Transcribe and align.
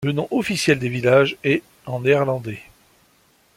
Le 0.03 0.13
nom 0.13 0.27
officiel 0.31 0.79
des 0.79 0.89
villages 0.89 1.37
est 1.43 1.61
en 1.85 1.99
néerlandais. 1.99 2.63